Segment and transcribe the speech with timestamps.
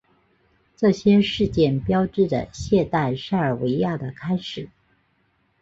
[0.75, 4.67] 这些事件标志着现代塞尔维亚的开始。